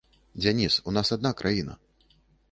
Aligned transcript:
Дзяніс, 0.43 0.77
у 0.91 0.93
нас 0.95 1.11
адна 1.17 1.31
краіна. 1.41 1.73